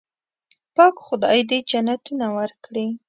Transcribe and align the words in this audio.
پاک 0.75 0.95
خدای 1.07 1.39
دې 1.49 1.57
جنتونه 1.69 2.27
ورکړي. 2.37 2.87